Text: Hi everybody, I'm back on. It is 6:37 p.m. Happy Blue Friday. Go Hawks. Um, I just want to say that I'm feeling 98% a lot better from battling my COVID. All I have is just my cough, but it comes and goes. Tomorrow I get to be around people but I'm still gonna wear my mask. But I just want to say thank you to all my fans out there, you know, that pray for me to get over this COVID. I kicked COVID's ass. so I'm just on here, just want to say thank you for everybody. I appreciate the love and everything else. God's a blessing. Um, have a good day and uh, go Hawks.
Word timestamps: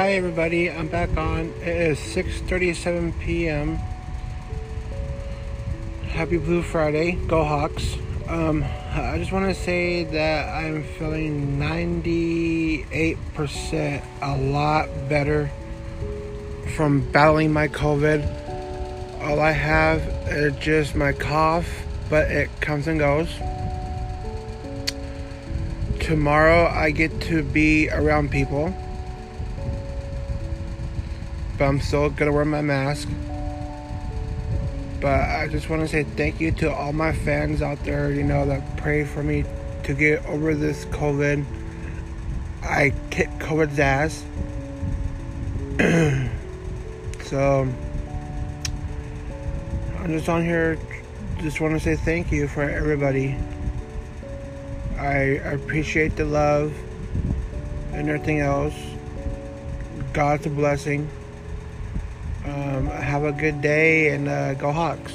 Hi 0.00 0.12
everybody, 0.12 0.70
I'm 0.70 0.88
back 0.88 1.14
on. 1.18 1.52
It 1.60 1.76
is 1.76 1.98
6:37 1.98 3.20
p.m. 3.20 3.76
Happy 6.08 6.38
Blue 6.38 6.62
Friday. 6.62 7.18
Go 7.26 7.44
Hawks. 7.44 7.98
Um, 8.26 8.64
I 8.94 9.18
just 9.18 9.30
want 9.30 9.54
to 9.54 9.56
say 9.62 10.04
that 10.04 10.54
I'm 10.54 10.84
feeling 10.84 11.58
98% 11.58 14.02
a 14.22 14.38
lot 14.38 14.88
better 15.10 15.50
from 16.74 17.02
battling 17.12 17.52
my 17.52 17.68
COVID. 17.68 18.24
All 19.20 19.38
I 19.38 19.52
have 19.52 20.00
is 20.28 20.56
just 20.64 20.96
my 20.96 21.12
cough, 21.12 21.68
but 22.08 22.30
it 22.30 22.48
comes 22.62 22.88
and 22.88 22.98
goes. 22.98 23.28
Tomorrow 26.00 26.68
I 26.68 26.90
get 26.90 27.20
to 27.28 27.42
be 27.42 27.90
around 27.90 28.30
people 28.30 28.74
but 31.60 31.66
I'm 31.66 31.78
still 31.78 32.08
gonna 32.08 32.32
wear 32.32 32.46
my 32.46 32.62
mask. 32.62 33.06
But 34.98 35.20
I 35.20 35.46
just 35.46 35.68
want 35.68 35.82
to 35.82 35.88
say 35.88 36.04
thank 36.04 36.40
you 36.40 36.52
to 36.52 36.72
all 36.72 36.94
my 36.94 37.12
fans 37.12 37.60
out 37.60 37.84
there, 37.84 38.10
you 38.10 38.22
know, 38.22 38.46
that 38.46 38.78
pray 38.78 39.04
for 39.04 39.22
me 39.22 39.44
to 39.82 39.92
get 39.92 40.24
over 40.24 40.54
this 40.54 40.86
COVID. 40.86 41.44
I 42.62 42.94
kicked 43.10 43.38
COVID's 43.40 43.78
ass. 43.78 44.24
so 47.28 47.68
I'm 49.98 50.06
just 50.08 50.30
on 50.30 50.42
here, 50.42 50.78
just 51.42 51.60
want 51.60 51.74
to 51.74 51.80
say 51.80 51.96
thank 51.96 52.32
you 52.32 52.48
for 52.48 52.62
everybody. 52.62 53.36
I 54.98 55.12
appreciate 55.52 56.16
the 56.16 56.24
love 56.24 56.72
and 57.92 58.08
everything 58.08 58.40
else. 58.40 58.74
God's 60.14 60.46
a 60.46 60.50
blessing. 60.50 61.06
Um, 62.44 62.86
have 62.86 63.24
a 63.24 63.32
good 63.32 63.60
day 63.60 64.14
and 64.14 64.28
uh, 64.28 64.54
go 64.54 64.72
Hawks. 64.72 65.12